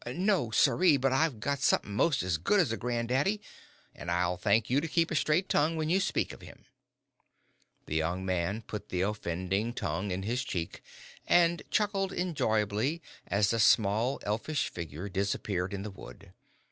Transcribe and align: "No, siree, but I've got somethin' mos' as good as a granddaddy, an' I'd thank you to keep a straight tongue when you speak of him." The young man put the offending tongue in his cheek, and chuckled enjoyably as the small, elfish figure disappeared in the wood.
"No, 0.15 0.49
siree, 0.49 0.97
but 0.97 1.11
I've 1.11 1.39
got 1.39 1.59
somethin' 1.61 1.91
mos' 1.93 2.23
as 2.23 2.39
good 2.39 2.59
as 2.59 2.71
a 2.71 2.75
granddaddy, 2.75 3.39
an' 3.93 4.09
I'd 4.09 4.39
thank 4.41 4.67
you 4.67 4.81
to 4.81 4.87
keep 4.87 5.11
a 5.11 5.15
straight 5.15 5.47
tongue 5.47 5.75
when 5.75 5.91
you 5.91 5.99
speak 5.99 6.33
of 6.33 6.41
him." 6.41 6.65
The 7.85 7.97
young 7.97 8.25
man 8.25 8.63
put 8.63 8.89
the 8.89 9.01
offending 9.01 9.73
tongue 9.75 10.09
in 10.09 10.23
his 10.23 10.43
cheek, 10.43 10.81
and 11.27 11.61
chuckled 11.69 12.11
enjoyably 12.13 13.03
as 13.27 13.51
the 13.51 13.59
small, 13.59 14.19
elfish 14.23 14.69
figure 14.69 15.07
disappeared 15.07 15.71
in 15.71 15.83
the 15.83 15.91
wood. 15.91 16.33